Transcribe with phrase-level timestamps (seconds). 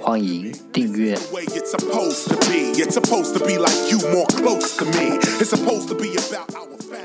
[0.00, 1.16] 欢迎订阅。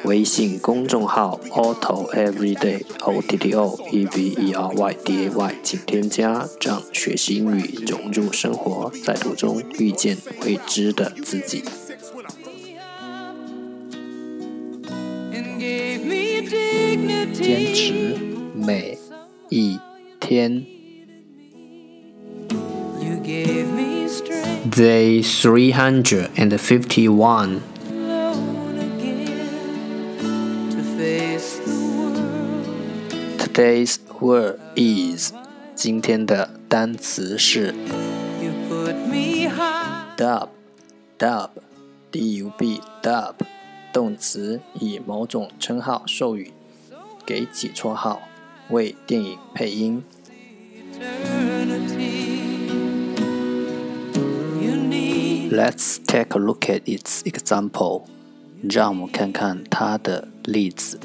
[0.03, 11.63] 微信公众号 Otto Everyday O T T O E V E R Y D A Y，请添加，让学习英语融入生活，在途中遇见未知的自己。
[17.33, 18.17] 坚持
[18.55, 18.97] 每
[19.49, 19.79] 一
[20.19, 20.80] 天。
[24.68, 27.60] Day three hundred and fifty-one.
[33.38, 35.32] Today's word is
[35.74, 37.72] 今天的单词是
[40.16, 40.48] dub
[41.18, 41.50] dub
[42.10, 43.34] d u b dub
[43.92, 46.50] 动词以某种称号授予，
[47.24, 48.20] 给起绰号，
[48.70, 50.02] 为电影配音。
[55.50, 58.04] Let's take a look at its example.
[58.62, 61.00] 让我们看看它的例子。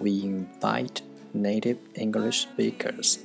[0.00, 1.02] We invite
[1.34, 3.18] native English speakers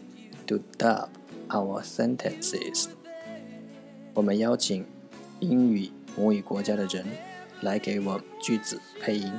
[0.47, 1.09] to dub
[1.50, 2.88] our sentences.
[4.14, 4.86] 我们邀请
[5.39, 7.06] 英语母语国家的人
[7.61, 9.33] 来给我们句子配音。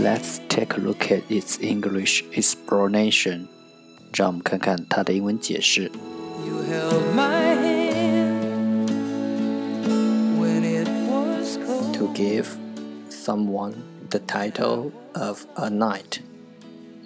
[0.00, 3.48] Let's take a look at its English explanation.
[4.14, 5.90] 让我们看看它的英文解释。
[11.94, 12.46] To give
[13.10, 13.74] someone
[14.08, 16.20] the title of a knight，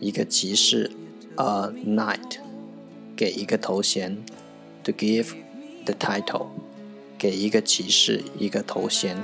[0.00, 0.90] 一个骑士，
[1.36, 2.38] a knight，
[3.16, 4.18] 给一个头衔。
[4.84, 5.34] To give
[5.86, 6.48] the title。
[7.18, 9.16] 给一个骑士一个头衔。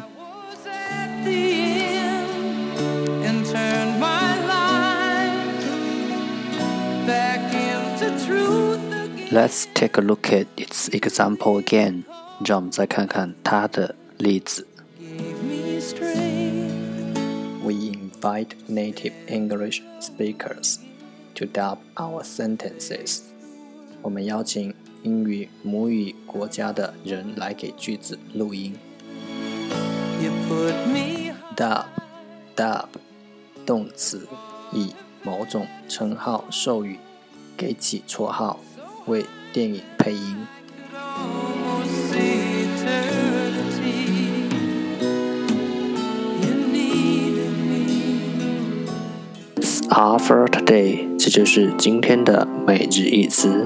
[9.30, 12.04] Let's take a look at its example again。
[12.44, 14.66] 让我们再看看它的例子。
[17.64, 20.78] We invite native English speakers
[21.34, 23.22] to dub our sentences。
[24.03, 28.75] 我们邀请英语母语国家的人来给句子录音。
[31.55, 32.87] Dub，dub，
[33.65, 34.27] 动词，
[34.73, 34.93] 以
[35.23, 36.99] 某种称号授予，
[37.55, 38.59] 给起绰号，
[39.05, 40.35] 为电影配音。
[49.89, 53.65] All for today，这就是今天的每日一词。